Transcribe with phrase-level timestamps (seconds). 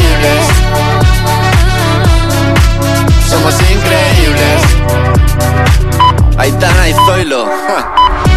[0.00, 0.46] increíbles.
[3.28, 4.62] Somos increíbles.
[6.38, 7.46] Ahí Aitana y Zoilo.
[7.46, 8.24] Ja.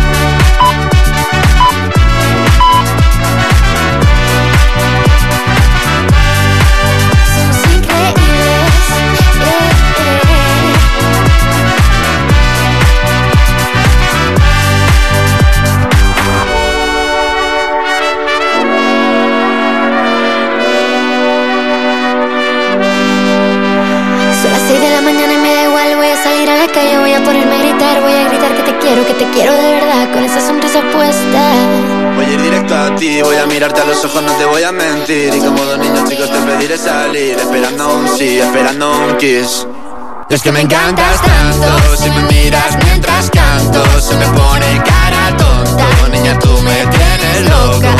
[40.36, 45.86] es que me encantas tanto, si me miras mientras canto, se me pone cara tonta.
[46.12, 47.96] Niña, tú me tienes loca.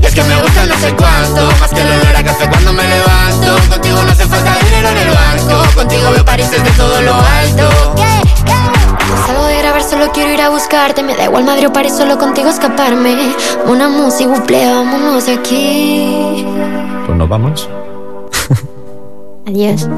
[0.00, 2.72] Y es que me gusta no sé cuánto, más que el olor a café cuando
[2.72, 3.68] me levanto.
[3.70, 7.98] Contigo no hace falta dinero en el banco, contigo veo París desde todo lo alto
[9.88, 11.02] solo quiero ir a buscarte.
[11.02, 13.34] Me da igual madre o paré solo contigo escaparme.
[13.66, 16.46] Una música, buple, vámonos de aquí.
[17.06, 17.68] Pues nos vamos.
[19.46, 19.88] Adiós.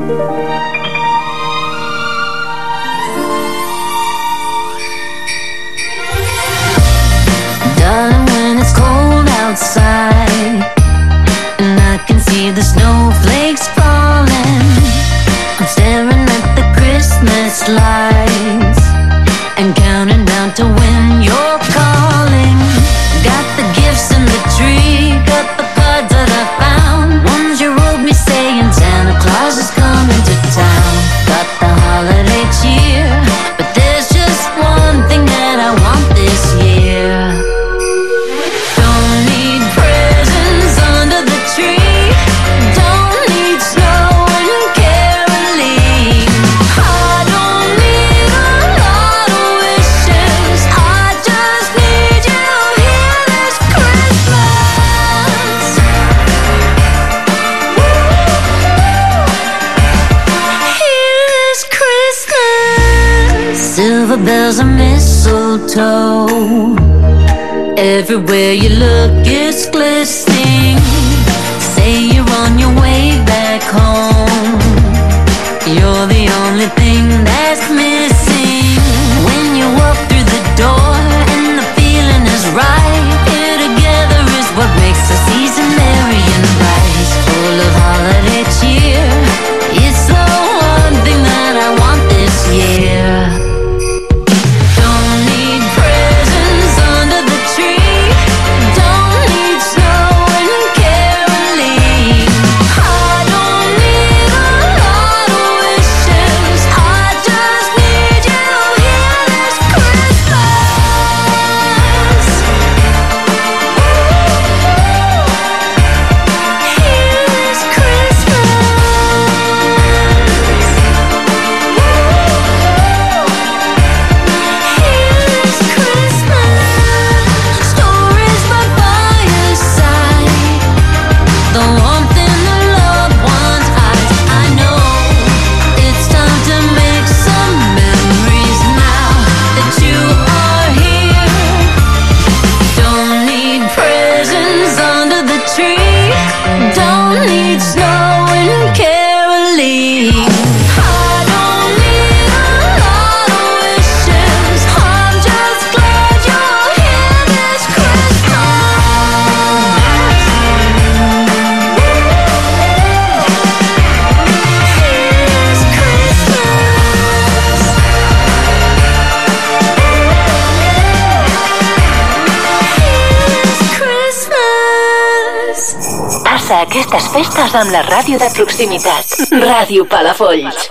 [177.11, 179.07] Festes amb la ràdio de proximitat.
[179.43, 180.69] Ràdio Palafolls.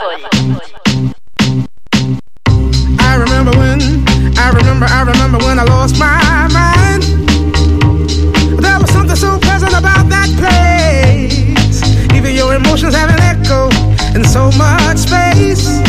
[2.99, 3.79] I remember when,
[4.37, 7.03] I remember, I remember when I lost my mind.
[8.63, 11.83] There was something so pleasant about that place.
[12.15, 13.69] Even your emotions have an echo
[14.15, 15.88] in so much space.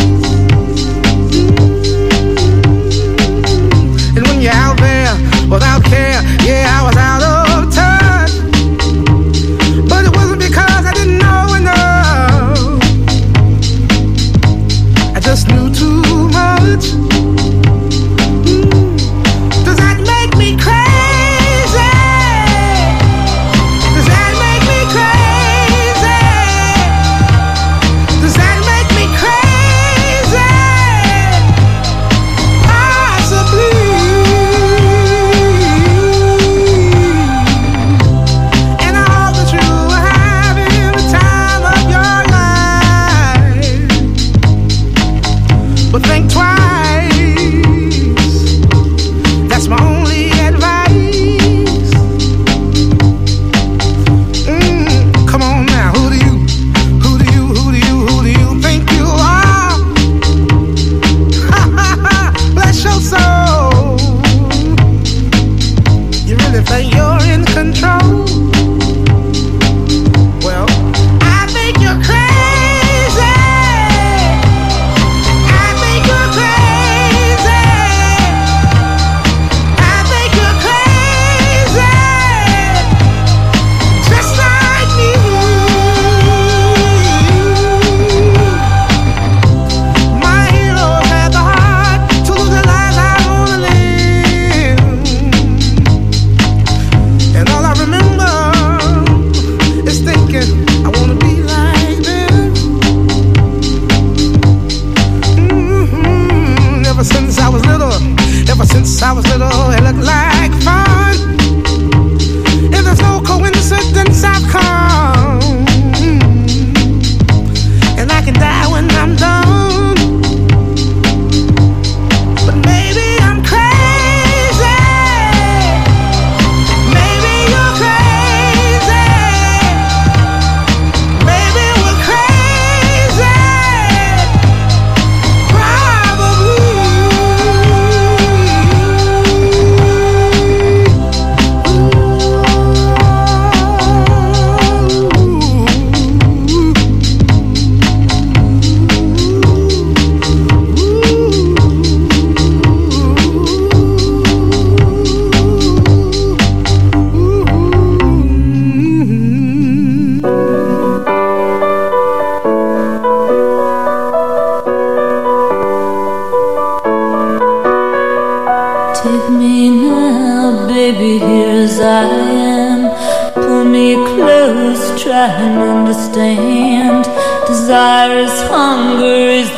[66.71, 68.40] that you're in control.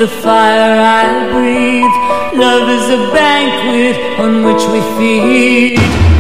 [0.03, 2.37] The fire I breathe.
[2.37, 6.12] Love is a banquet on which we feed.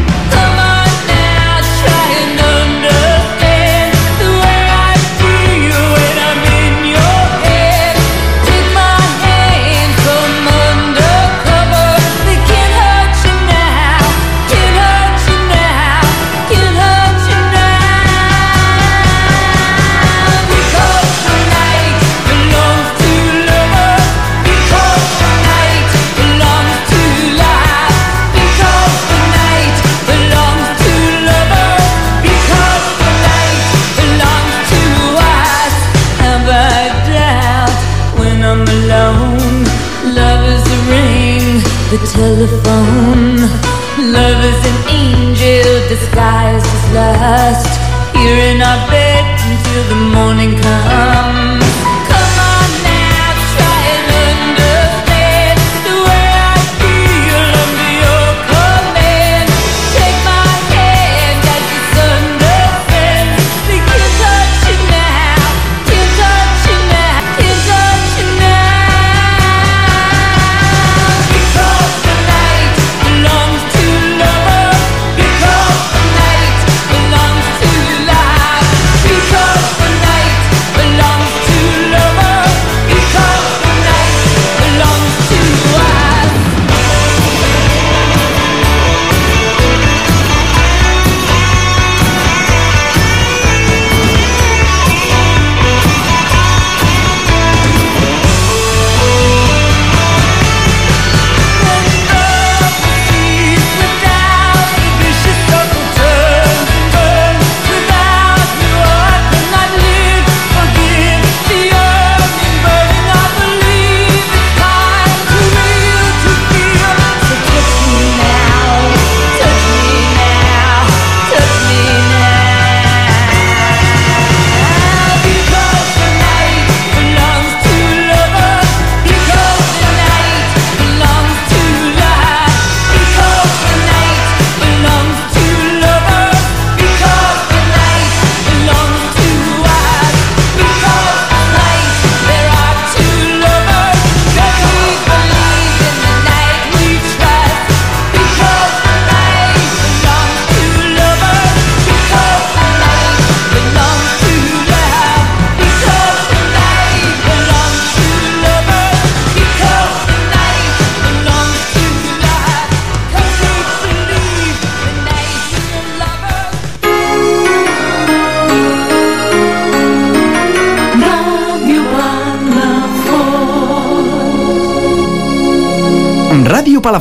[42.34, 43.37] Telephone.
[44.17, 47.73] Love is an angel disguised as lust.
[48.17, 51.42] Here in our bed until the morning comes.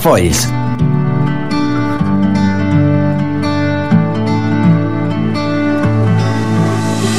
[0.01, 0.47] Palafolls.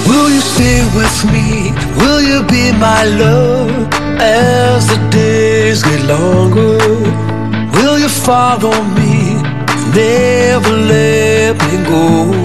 [0.09, 1.73] Will you stay with me?
[1.97, 3.89] Will you be my love
[4.21, 6.79] as the days get longer?
[7.77, 9.41] Will you follow me?
[9.95, 12.42] Never let me go.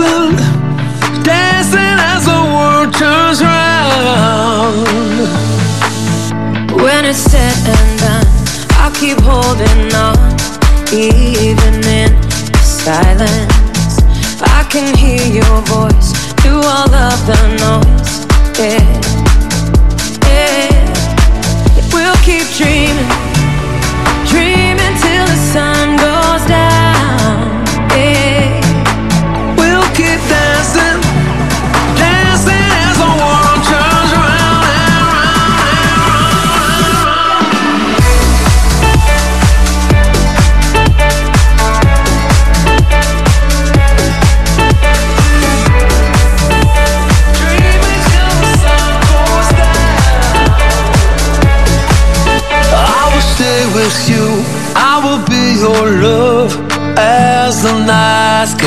[0.00, 0.36] Dancing,
[1.22, 4.86] dancing as the world turns round.
[6.82, 8.26] When it's said and done,
[8.80, 10.16] I'll keep holding on,
[10.92, 12.10] even in
[12.62, 13.98] silence.
[14.42, 18.26] I can hear your voice through all of the noise.
[18.58, 18.84] Yeah,
[20.26, 20.70] yeah.
[21.92, 22.49] We'll keep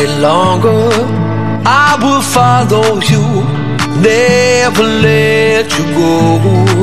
[0.05, 0.89] get longer.
[1.65, 3.23] I will follow you,
[4.01, 6.82] never let you go.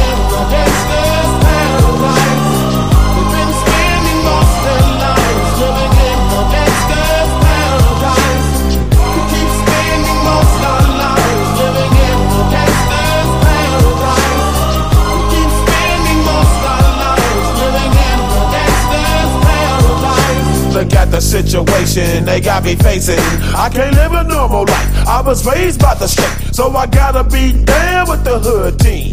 [21.21, 23.19] situation they got me facing.
[23.55, 25.07] I can't live a normal life.
[25.07, 29.10] I was raised by the state, so I gotta be down with the hood team.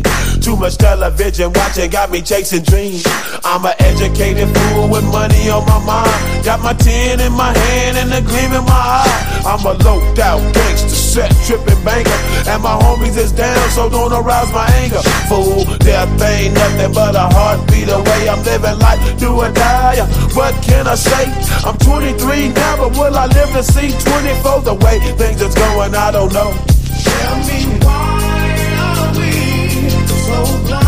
[0.48, 3.04] Too much television watching got me chasing dreams.
[3.44, 6.42] I'm an educated fool with money on my mind.
[6.42, 9.42] Got my tin in my hand and a gleam in my eye.
[9.44, 12.16] I'm a low out gangster, set tripping banker.
[12.48, 15.04] And my homies is down, so don't arouse my anger.
[15.28, 18.30] Fool, death ain't nothing but a heartbeat away.
[18.30, 20.00] I'm living life, do or die.
[20.32, 21.28] What can I say?
[21.68, 24.62] I'm 23 now, but will I live to see 24?
[24.62, 26.56] The way things is going, I don't know.
[27.04, 28.17] Tell me why
[30.38, 30.87] o.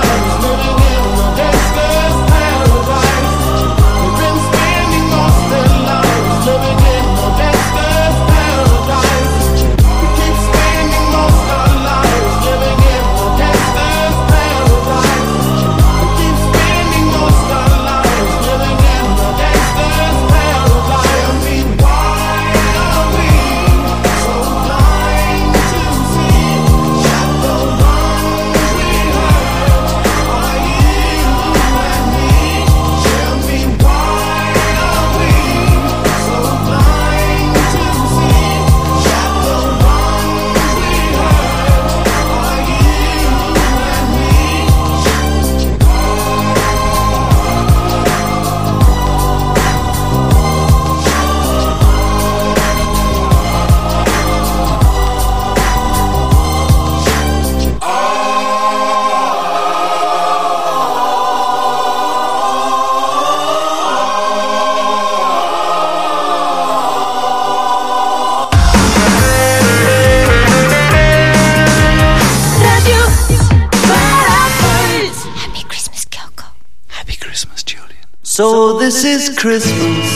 [78.81, 80.09] This is Christmas.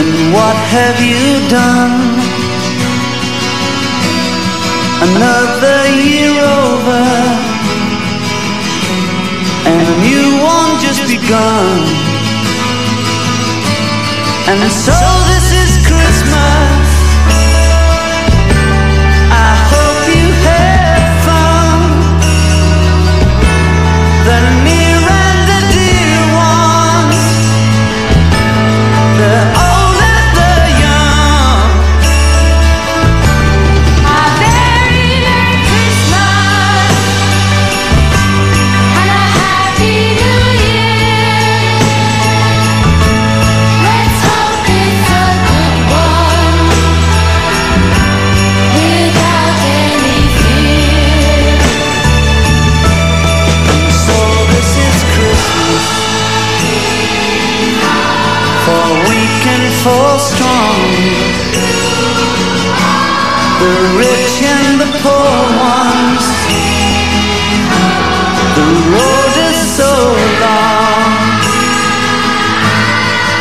[0.00, 1.96] And what have you done?
[5.08, 7.04] Another year over.
[9.64, 11.80] And a new one just begun.
[14.50, 14.98] And so
[15.32, 15.47] this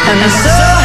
[0.10, 0.77] And so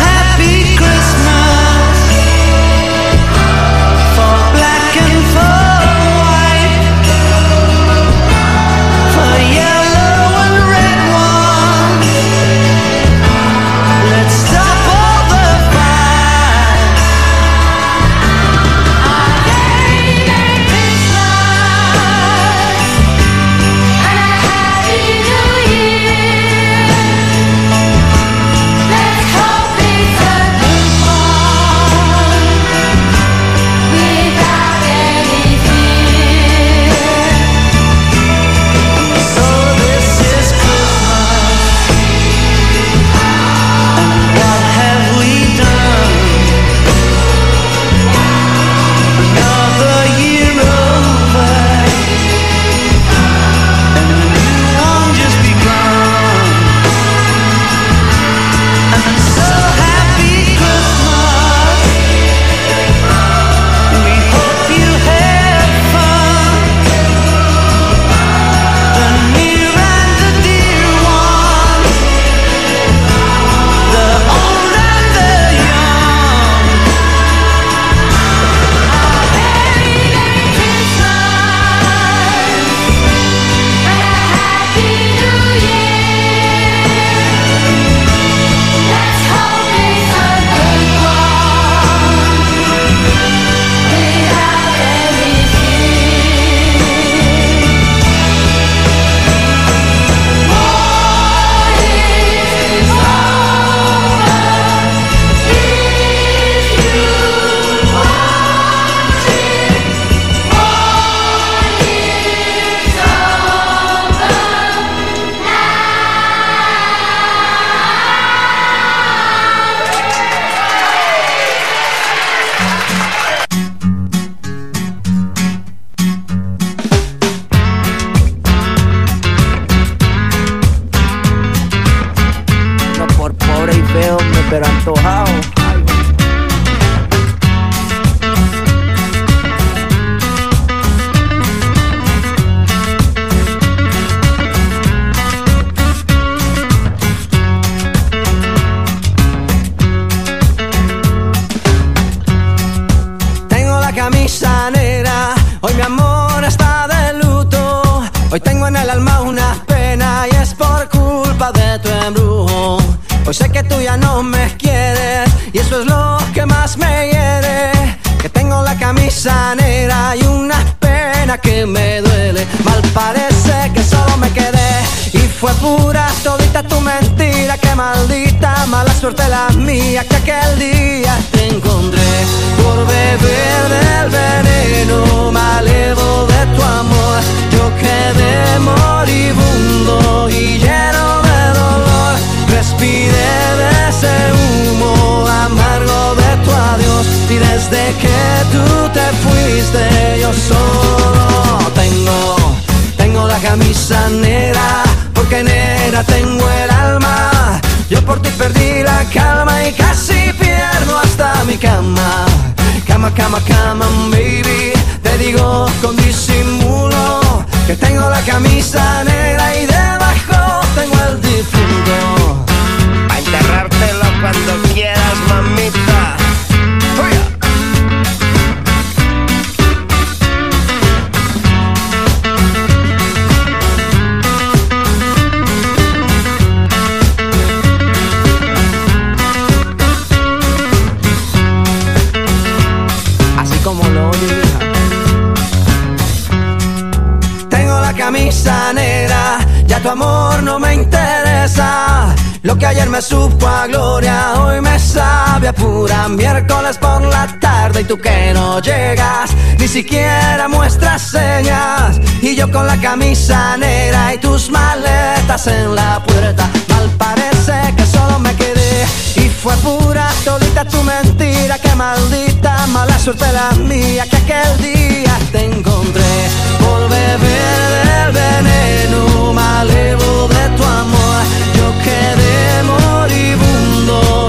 [252.43, 257.39] Lo que ayer me supo a gloria, hoy me sabe a pura miércoles por la
[257.39, 257.83] tarde.
[257.83, 262.01] Y tú que no llegas, ni siquiera muestras señas.
[262.21, 267.87] Y yo con la camisa negra y tus maletas en la puerta, mal parece que
[267.87, 268.87] solo me quedé.
[269.17, 275.17] Y fue pura solita tu mentira, que maldita mala suerte la mía, que aquel día
[275.31, 276.29] te encontré.
[276.59, 280.29] Por beber del veneno malevo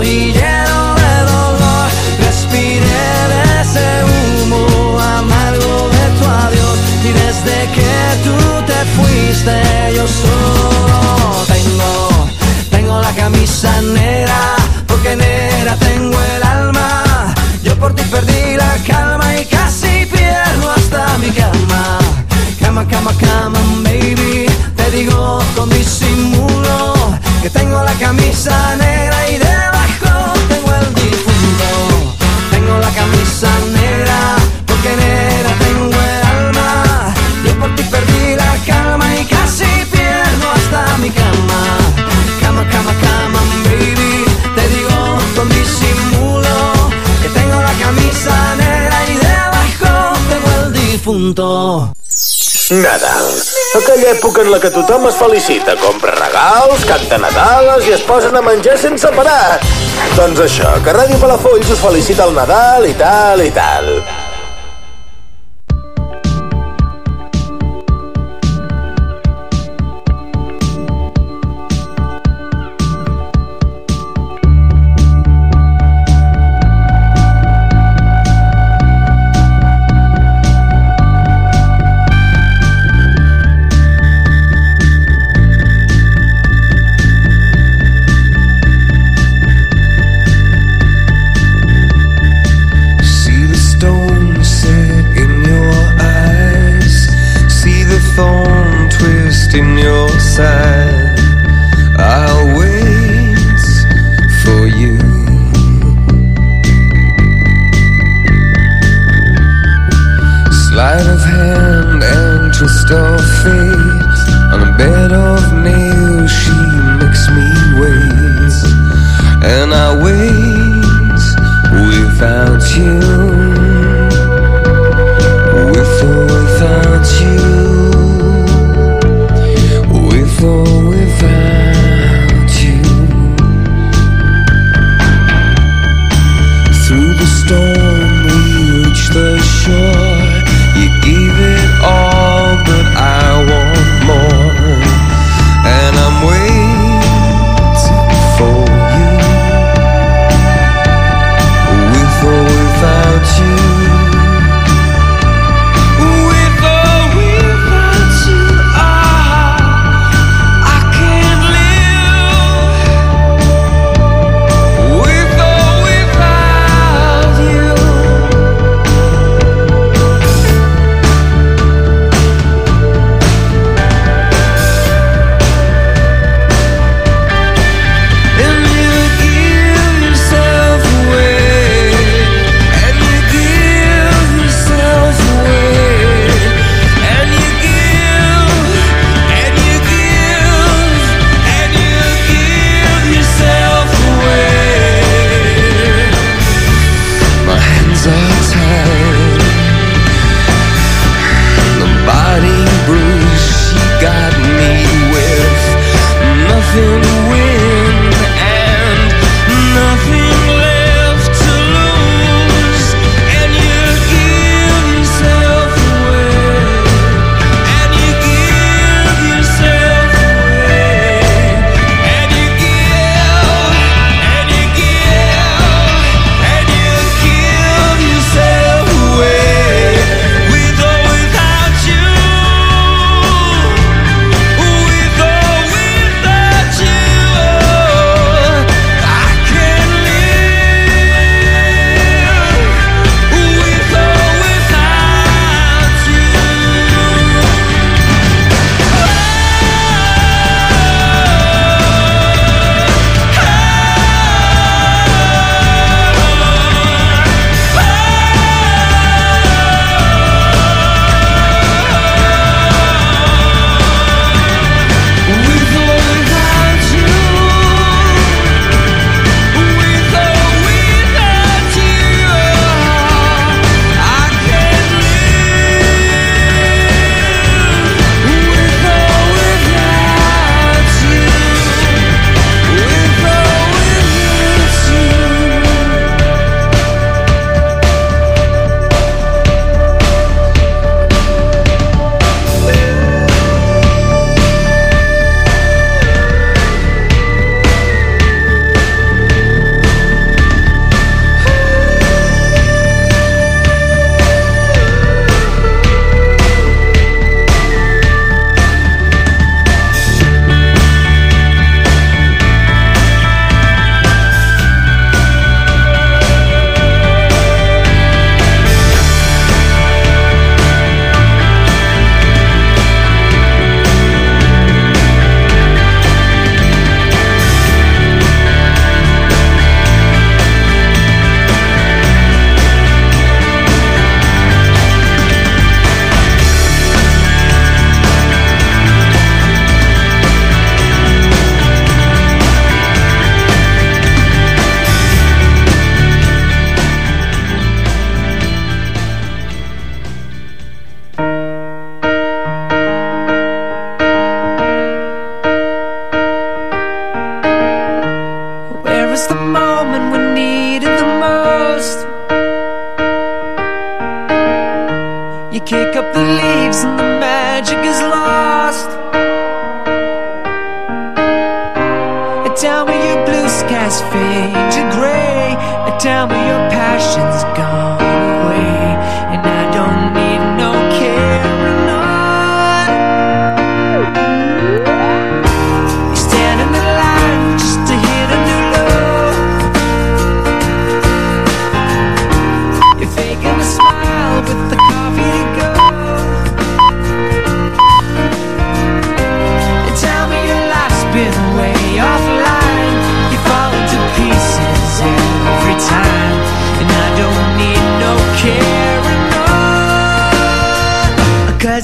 [0.04, 1.90] y lleno de dolor.
[2.20, 8.36] Respiré de ese humo amargo de tu adiós y desde que tú
[8.66, 9.62] te fuiste
[9.96, 12.28] yo solo tengo,
[12.72, 14.56] tengo la camisa negra,
[14.88, 17.34] porque negra tengo el alma.
[17.64, 22.00] Yo por ti perdí la calma y casi pierdo hasta mi cama.
[22.60, 26.43] Cama, cama, cama, baby, te digo con disimulo
[28.00, 32.16] camisa negra y debajo tengo el difunto.
[32.52, 37.14] Tengo la camisa negra porque negra tengo el alma.
[37.46, 41.62] Yo por ti perdí la calma y casi pierdo hasta mi cama.
[42.42, 44.26] Cama, cama, cama, baby.
[44.56, 46.90] Te digo con disimulo
[47.22, 51.94] que tengo la camisa negra y debajo tengo el difunto.
[52.82, 53.28] Nadal.
[53.78, 58.38] Aquella època en la que tothom es felicita, compra regals, canta Nadales i es posen
[58.40, 59.60] a menjar sense parar.
[60.18, 63.92] Doncs això, que Ràdio Palafolls us felicita el Nadal i tal i tal.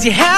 [0.02, 0.29] You had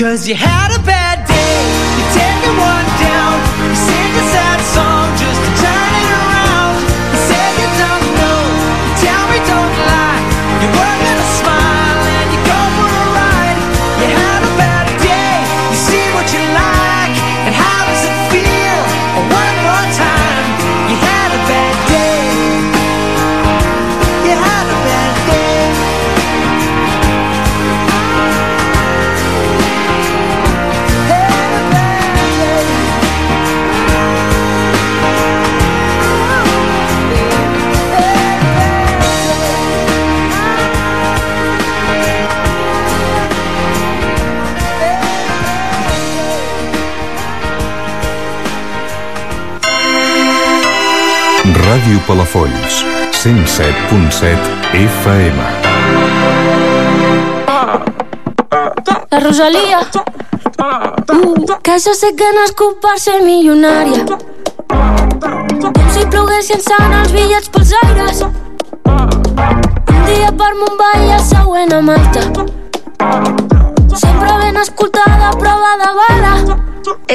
[0.00, 0.99] Cause you had a bad
[51.80, 54.36] Ràdio Palafolls, 107.7
[54.74, 55.38] FM.
[59.10, 59.80] La Rosalía.
[60.60, 64.04] Uh, que jo sé que nascut per ser milionària.
[64.04, 68.24] Com si ploguessin sant els bitllets pels aires.
[68.84, 73.49] Un dia per Mumbai i el següent a Malta.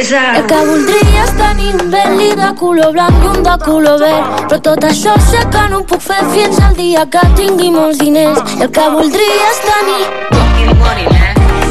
[0.06, 4.44] El que voldria és tenir un Bentley de color blanc i un de color verd.
[4.52, 7.98] Però tot això sé que no ho puc fer fins al dia que tingui molts
[7.98, 8.38] diners.
[8.62, 10.04] El que voldria és tenir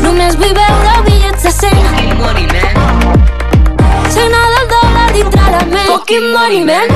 [0.02, 1.78] Només vull veure bitllets de 100
[4.16, 5.86] Signar del dòlar dintre la ment.
[5.92, 6.90] Fucking money, man.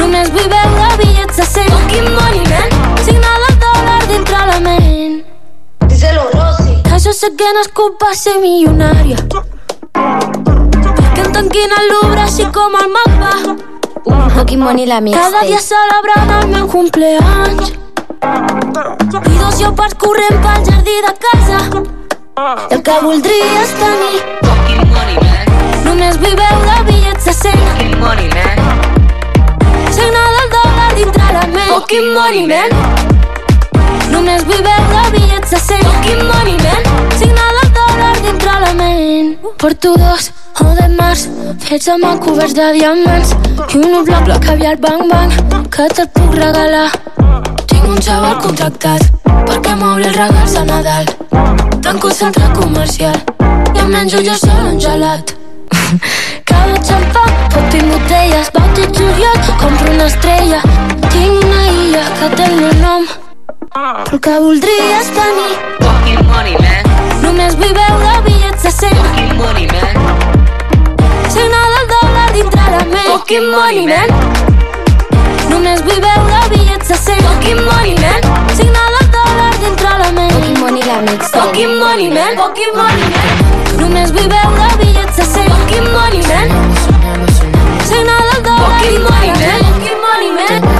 [0.00, 2.98] Només vull veure bitllets de 100 Fucking money, man.
[3.06, 5.22] Signar del dòlar dintre la ment.
[5.86, 6.76] Díselo, Rosy.
[6.90, 9.51] Que jo sé que nascut per ser milionària
[11.42, 13.30] Tanquin el Louvre així com el mapa.
[14.06, 15.24] Un Pokémon i la mixta.
[15.24, 17.72] Cada dia celebrant el meu cumpleaños.
[18.22, 21.58] I dos jo percorrent pel jardí de casa.
[22.36, 25.82] I el que voldria és tenir Pokémon i més.
[25.88, 27.66] Només viveu de bitllets de cent.
[27.72, 28.56] Pokémon i més.
[29.98, 31.72] Signa del dòlar dintre la ment.
[31.72, 32.70] Pokémon i més.
[34.14, 35.84] Només viveu de bitllets de cent.
[35.90, 36.94] Pokémon i més.
[37.18, 37.61] Signa del
[38.22, 39.36] dintre la ment.
[39.58, 41.26] Porto dos o de març
[41.66, 43.34] fets amb el coberts de diamants.
[43.74, 45.32] I un bla bla que havia el bang bang
[45.74, 46.88] que te'l puc regalar.
[47.66, 49.08] Tinc un xaval contractat
[49.48, 51.12] perquè m'obri els regals a Nadal.
[51.82, 53.16] Tanco el centre comercial
[53.74, 55.34] i em menjo jo sol un gelat.
[56.50, 60.62] Cada xampà pot tinc botelles, vaig al juliol, compro una estrella.
[61.08, 63.10] Tinc una illa que té el meu nom.
[63.72, 66.91] Però el que voldries tenir Fucking money, man
[67.32, 68.98] només vull veure bitllets de 100.
[69.02, 69.94] Fucking money, man.
[71.32, 73.06] Sena el dòlar dintre la ment.
[73.08, 74.12] Fucking money, man.
[75.48, 77.22] Només vull veure bitllets de 100.
[77.28, 78.28] Fucking money, man.
[78.58, 80.34] Signa el dòlar dintre la ment.
[80.34, 81.24] Fucking money, la ment.
[81.38, 82.36] Fucking money, man.
[82.42, 83.42] Fucking money, man.
[83.80, 85.48] Només vull veure bitllets de 100.
[85.56, 86.48] Fucking money, man.
[87.88, 89.66] Signa el dòlar dintre la ment.
[89.72, 90.71] Fucking money, man.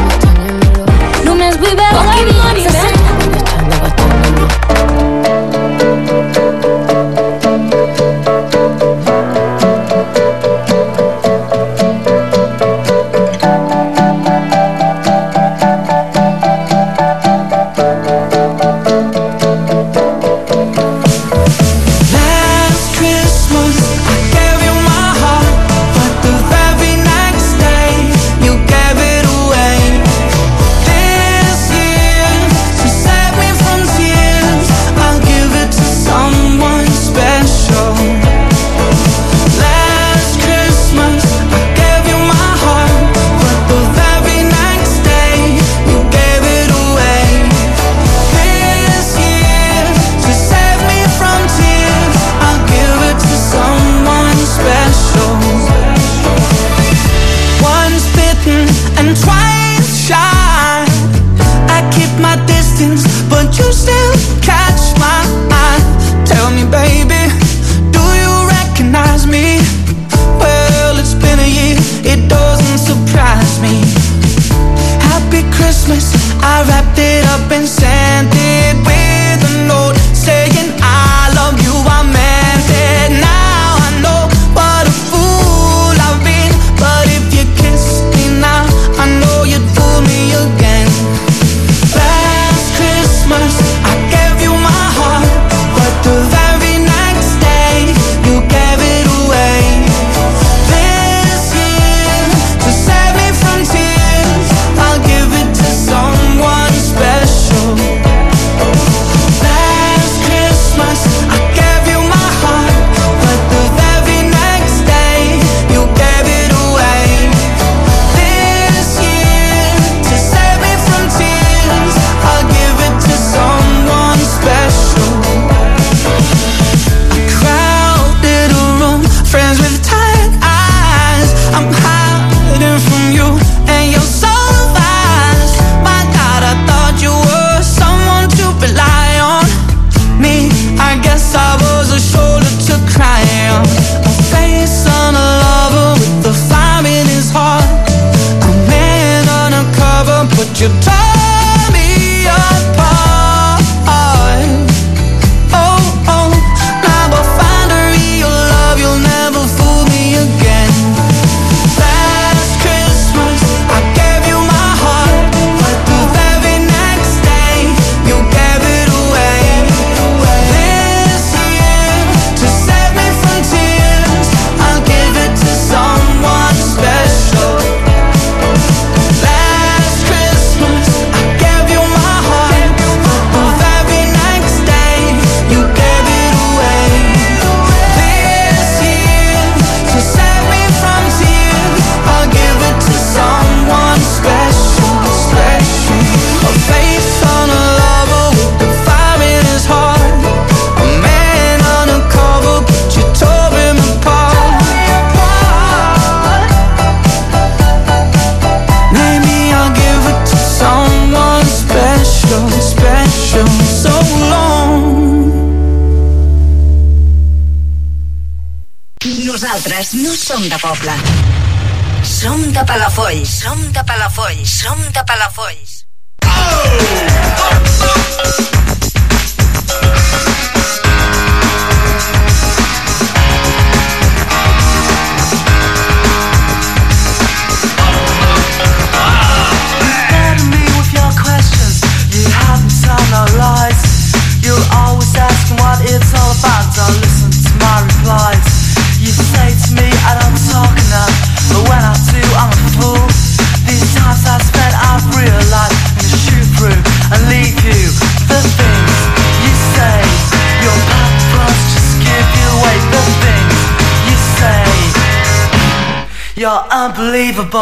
[266.43, 267.53] You're unbelievable.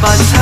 [0.00, 0.35] But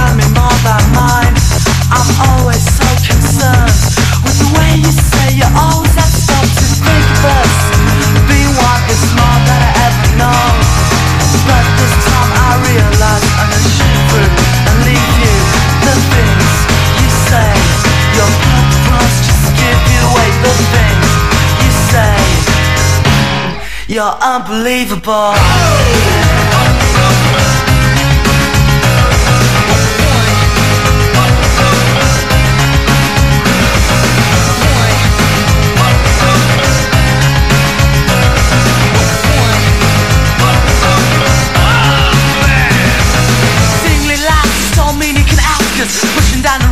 [45.38, 46.02] ask us.
[46.18, 46.70] Pushing down the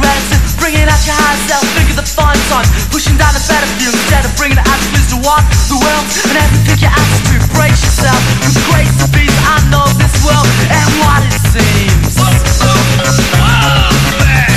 [0.58, 1.62] bringing out your.
[1.78, 2.06] Think of the
[2.50, 6.06] times, pushing down the better view instead of bringing the attributes to what the world
[6.34, 6.51] and
[6.82, 7.38] everything you ask to.
[7.54, 9.26] Brace yourself, with grace to be.
[9.46, 12.16] I know this world and what it seems.
[12.18, 12.62] It's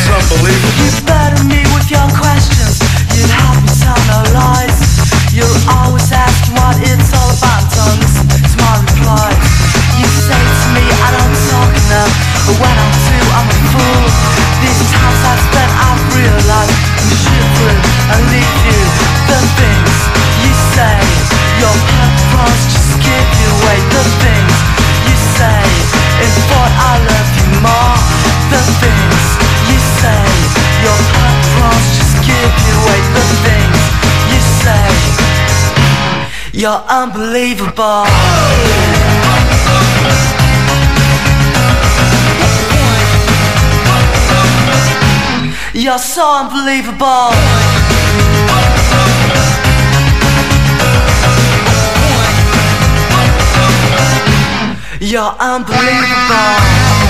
[0.09, 0.73] unbelievable.
[0.81, 2.79] You better me with your questions.
[3.13, 4.73] You'd have me tell no lies.
[5.35, 7.69] You're always asking what it's all about.
[7.75, 8.25] Don't listen
[8.57, 9.37] my replies.
[9.99, 12.09] You say to me I don't talk enough,
[12.47, 14.07] but when I do, I'm a fool.
[14.63, 16.54] These times I've spent, I've realized
[36.57, 38.05] You're unbelievable.
[45.73, 47.33] You're so unbelievable.
[55.01, 57.04] You're unbelievable.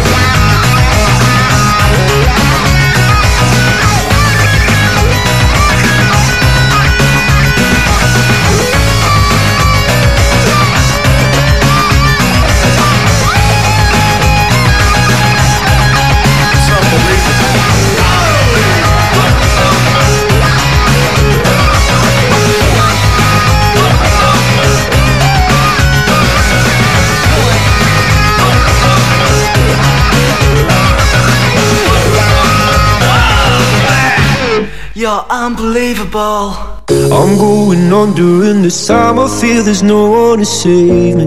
[35.05, 36.55] You're unbelievable.
[36.89, 39.19] I'm going on during this time.
[39.19, 41.25] I feel there's no one to save me.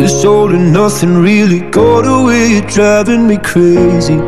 [0.00, 2.52] This all and nothing really got away.
[2.54, 4.18] You're driving me crazy.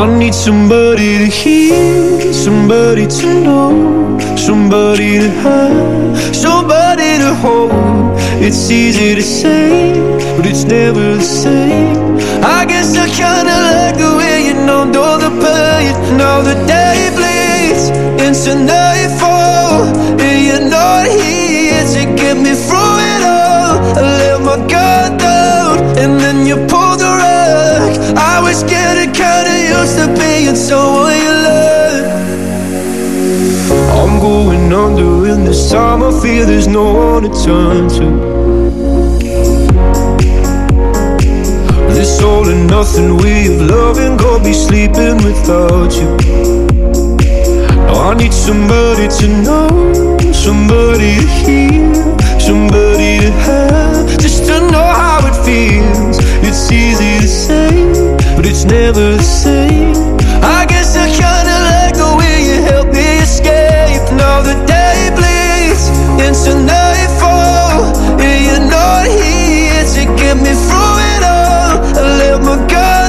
[0.00, 8.15] I need somebody to hear, somebody to know, somebody to have, somebody to hold.
[8.38, 9.92] It's easy to say,
[10.36, 12.18] but it's never the same.
[12.44, 15.94] I guess I kinda like the way you know, know the pain.
[16.16, 17.88] Now the day bleeds
[18.24, 19.84] into nightfall,
[20.20, 23.72] and you're not here to get me through it all.
[23.98, 27.90] I let my guard down, and then you pulled the rug.
[28.32, 31.45] I was getting kinda used to being someone you love.
[34.68, 36.02] Going under in this time.
[36.02, 38.06] I feel there's no one to turn to.
[41.94, 46.16] This all and nothing way of loving, go be sleeping without you.
[47.86, 51.94] Now I need somebody to know, somebody to hear,
[52.40, 56.18] somebody to have, just to know how it feels.
[56.42, 57.70] It's easy to say,
[58.36, 59.94] but it's never the same.
[60.42, 60.66] I
[64.44, 65.88] The day bleeds
[66.24, 68.68] into nightfall, and you're
[69.96, 71.80] to get me through it all.
[71.96, 73.05] I let my guard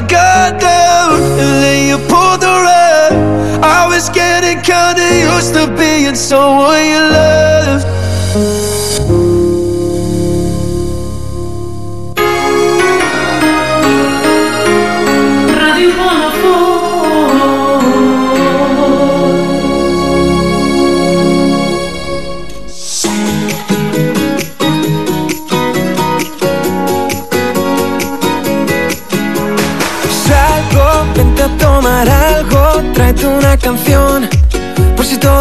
[0.00, 3.12] guard down and then you pulled the rug.
[3.64, 8.85] I was getting kinda used to being someone you loved.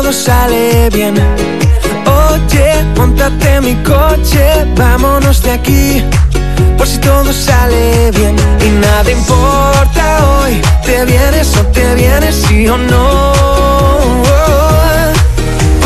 [0.06, 1.16] Todo sale bien.
[2.06, 6.04] Oye, montate mi coche, vámonos de aquí,
[6.78, 8.36] por si todo sale bien.
[8.62, 13.34] Y nada importa hoy, te vienes o te vienes, sí o no.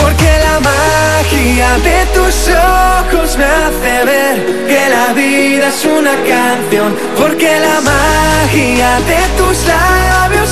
[0.02, 4.36] Porque la magia de tus ojos me hace ver
[4.68, 6.94] que la vida es una canción.
[7.18, 10.49] Porque la magia de tus labios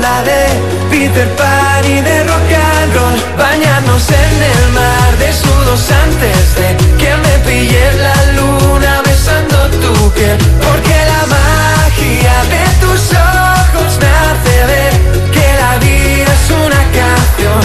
[0.00, 0.46] habla de
[0.90, 3.36] Peter Pan y de rock and roll.
[3.36, 10.38] Bañarnos en el mar desnudos antes de que me pille la luna besando tu piel.
[10.64, 14.92] Porque la magia de tus ojos me hace ver
[15.32, 17.60] que la vida es una canción.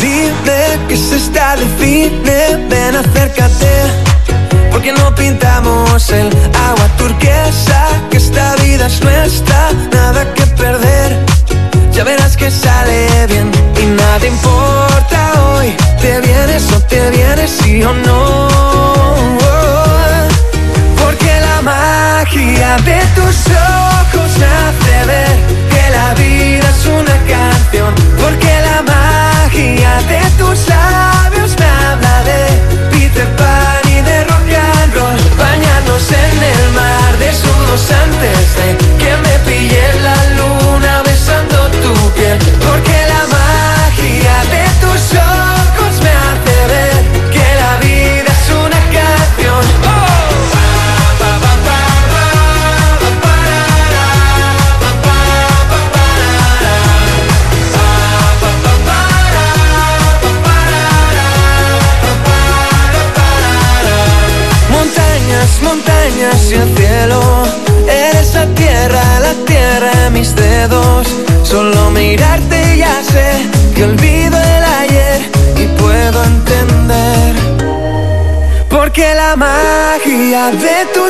[0.00, 1.66] Dime que se está de
[2.96, 3.25] acércate
[4.86, 11.26] Porque no pintamos el agua turquesa Que esta vida es nuestra, nada que perder.
[11.90, 13.50] Ya verás que sale bien
[13.82, 15.74] y nada importa hoy.
[16.00, 18.45] Te vienes o te vienes, sí o no
[37.76, 39.95] antes de que me pille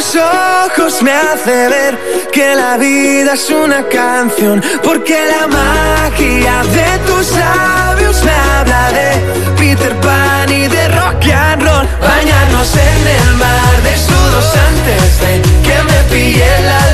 [0.07, 1.98] tus ojos me hace ver
[2.32, 9.54] que la vida es una canción Porque la magia de tus labios me habla de
[9.57, 11.88] Peter Pan y de rock and roll.
[12.00, 16.86] Bañarnos en el mar desnudos antes de que me pille la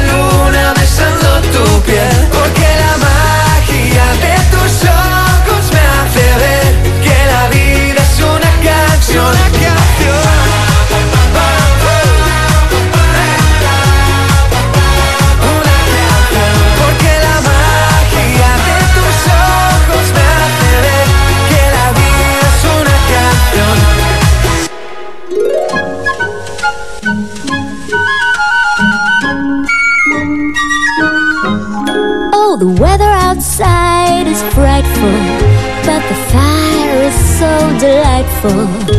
[38.42, 38.92] delightful.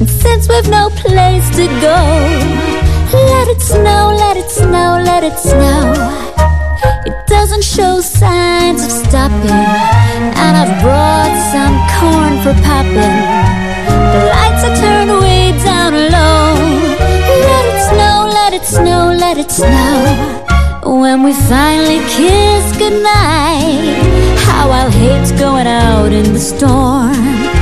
[0.00, 1.98] And since we've no place to go,
[3.12, 5.94] let it snow, let it snow, let it snow.
[7.06, 9.50] It doesn't show signs of stopping,
[10.42, 13.18] and I've brought some corn for popping.
[14.12, 16.54] The lights are turned way down low.
[17.48, 21.00] Let it snow, let it snow, let it snow.
[21.00, 23.96] When we finally kiss goodnight,
[24.46, 27.61] how I'll hate going out in the storm.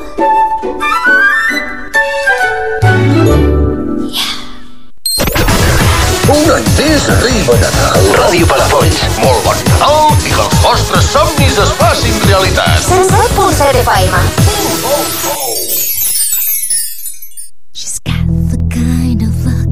[6.51, 7.69] geganters arriben a
[8.17, 8.97] Ràdio Palafolls.
[9.23, 12.83] Molt bon Nadal i que els vostres somnis es facin realitat.
[12.87, 14.11] 107.7 FM.
[14.51, 15.55] Oh, oh, oh.
[17.71, 19.71] She's got the kind of luck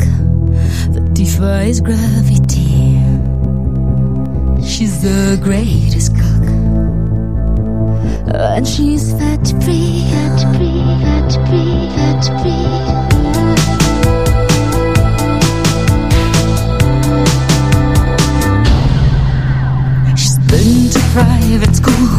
[0.94, 2.96] that defies gravity.
[4.64, 6.48] She's the greatest cook.
[8.32, 13.79] And she's fat free, fat free, fat free, fat free.
[21.12, 22.19] private school.